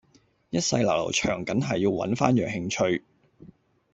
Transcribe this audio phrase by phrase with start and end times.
[0.49, 3.03] 一世流流長緊係要搵返樣興趣